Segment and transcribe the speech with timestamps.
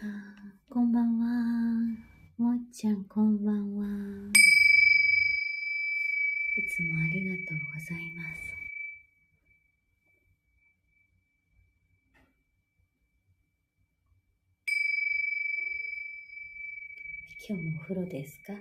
[0.00, 1.26] こんばんは。
[2.38, 4.32] もっちゃん、こんばんは。
[6.56, 8.40] いつもありがとうございます。
[17.46, 18.54] 今日もお風呂ですか？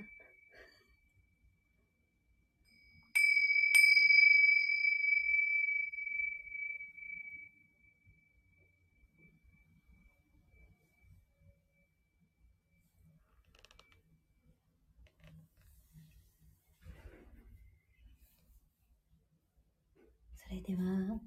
[20.49, 20.81] れでは、
[21.13, 21.19] お聞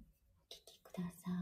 [0.66, 1.41] きください。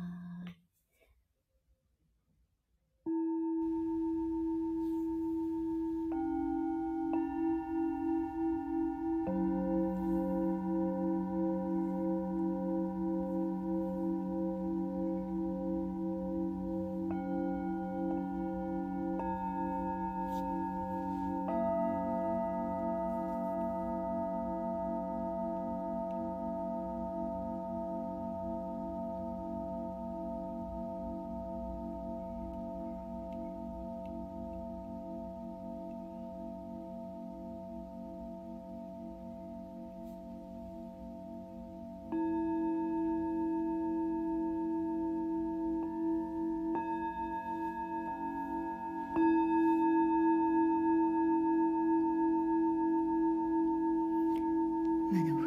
[55.10, 55.39] まだ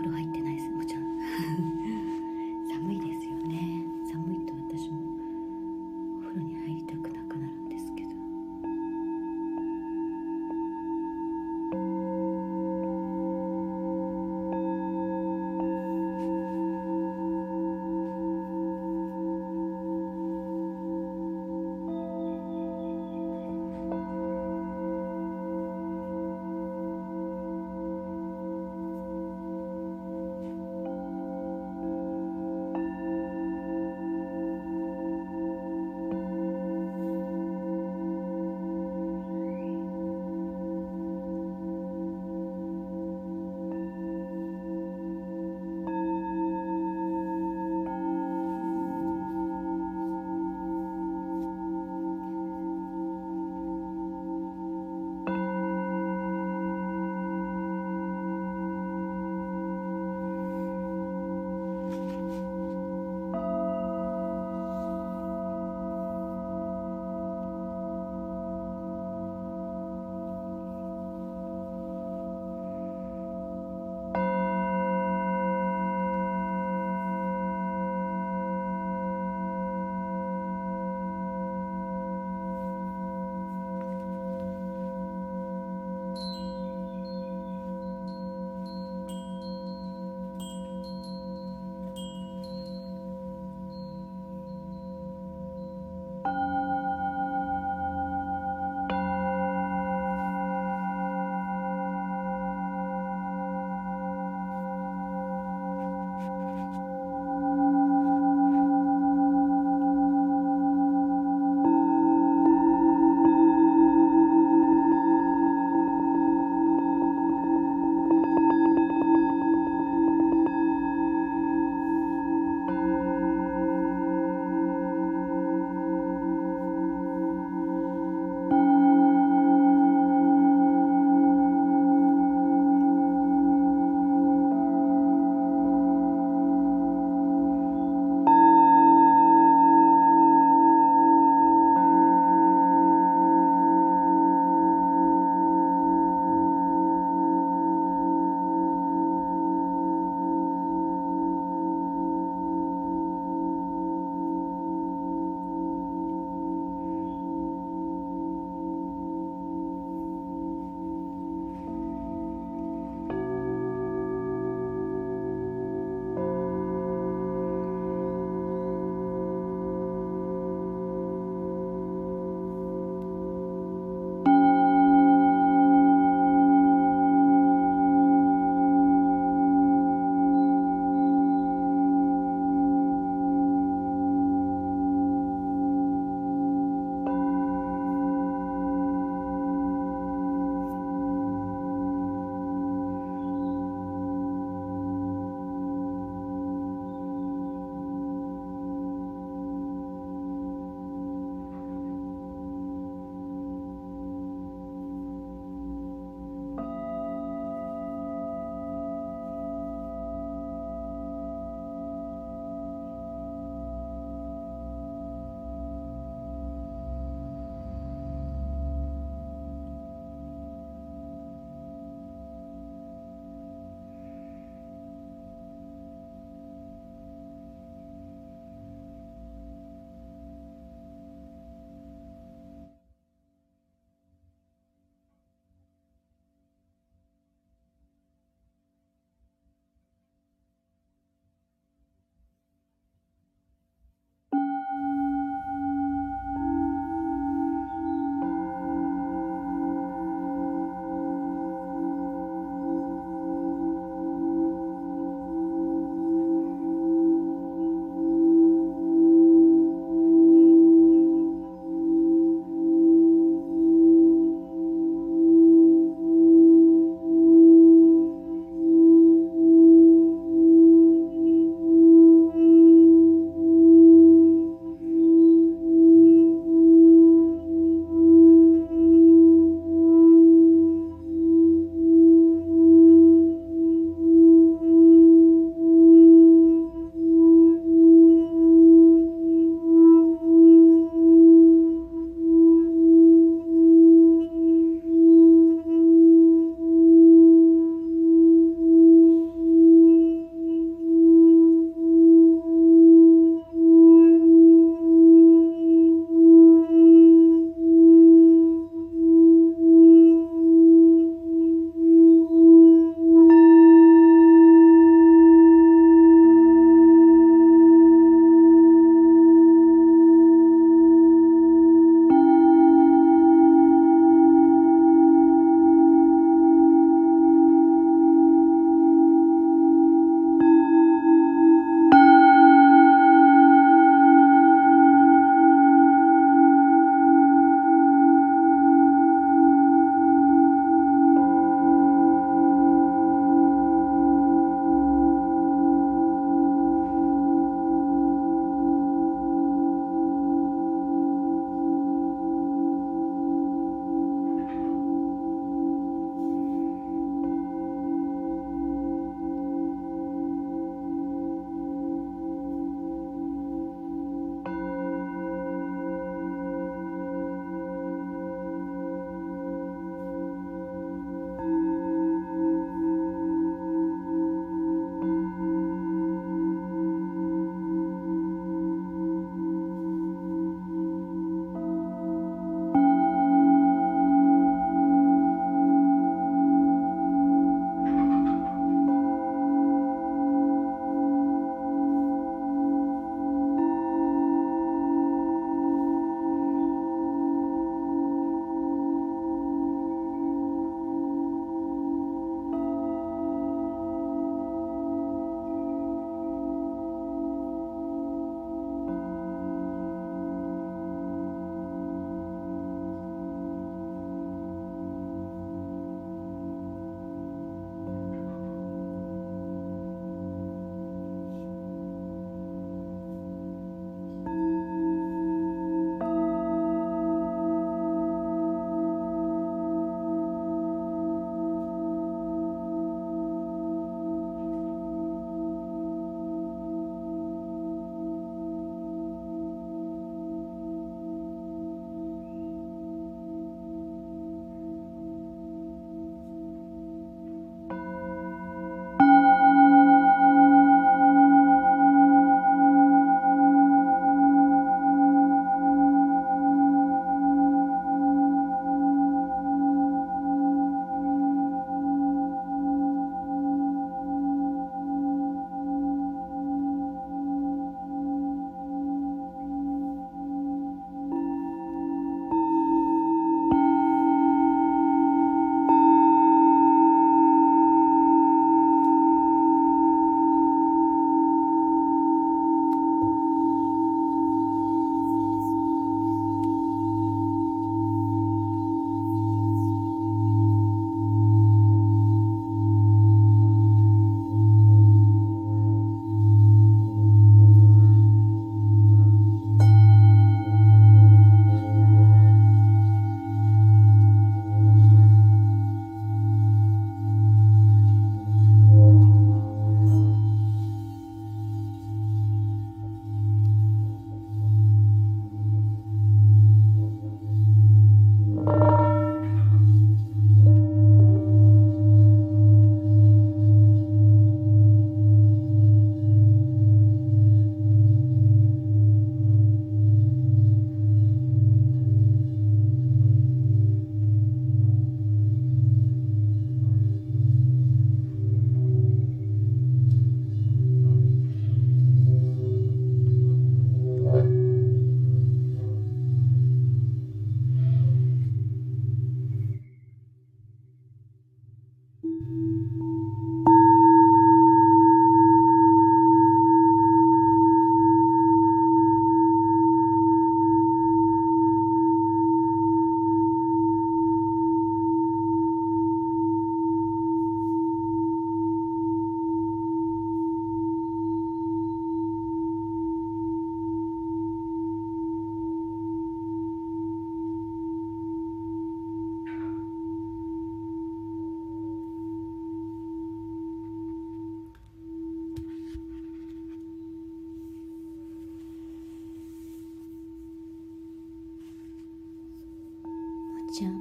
[593.54, 593.74] ちゃん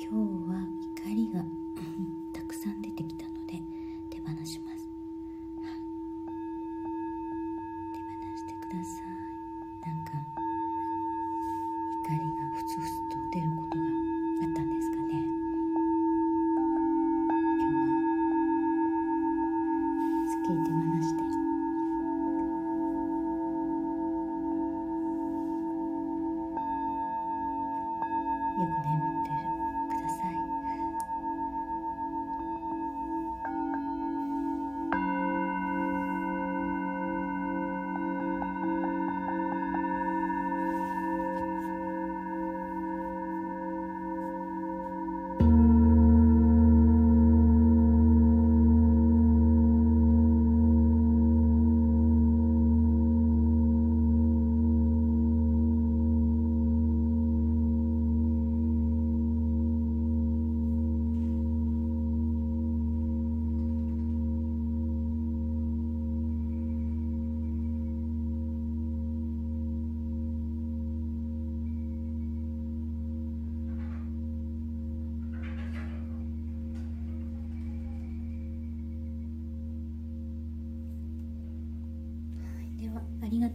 [0.00, 1.44] 今日は怒りが。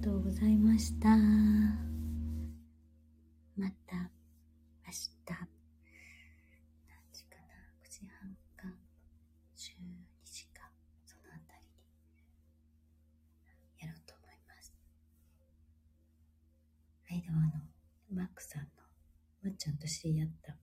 [0.10, 1.08] とうございました。
[3.56, 5.14] また明日。
[6.88, 7.46] 何時かな
[7.86, 8.74] ？9時半か
[9.56, 9.70] ？12
[10.26, 10.72] 時か？
[11.06, 11.62] そのあたり
[13.78, 14.74] にやろうと思います。
[17.08, 17.62] はいではあの
[18.12, 18.68] マックさんの
[19.44, 20.54] むっちゃんと知り合った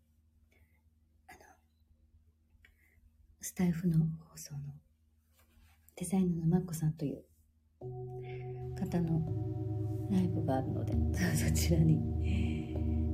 [1.29, 1.39] あの
[3.41, 3.99] スタイフの
[4.29, 4.59] 放送の
[5.95, 7.25] デザイナーのマッコさんという
[8.75, 9.21] 方の
[10.11, 10.93] ライブがあるので
[11.35, 12.01] そちらに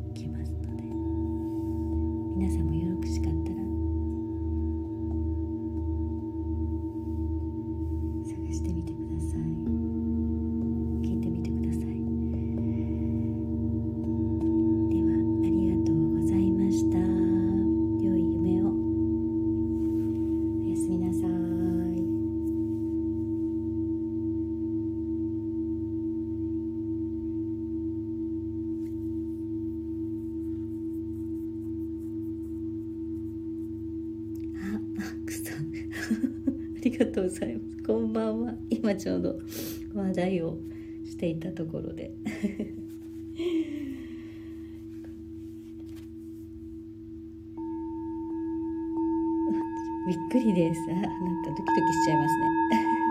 [0.08, 0.82] 行きますので。
[2.36, 3.51] 皆さんもよろしかった
[37.04, 37.82] がとうございます。
[37.82, 38.52] こんばんは。
[38.70, 39.34] 今ちょうど
[39.94, 40.56] 話題を
[41.04, 42.12] していたところで。
[50.04, 50.80] びっくりです。
[50.90, 51.08] あ、なんか
[51.50, 53.01] ドキドキしちゃいますね。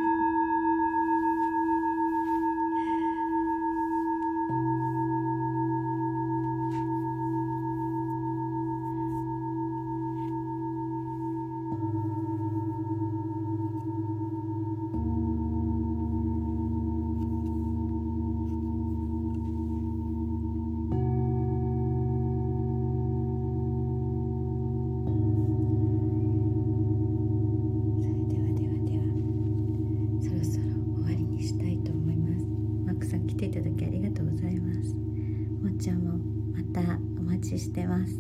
[37.51, 38.13] お待ちしてます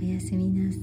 [0.00, 0.82] おやすみなさい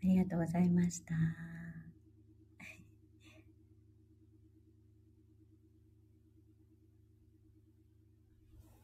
[0.00, 1.47] ありがとうございました。